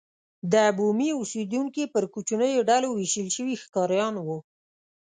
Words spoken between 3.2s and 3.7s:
شوي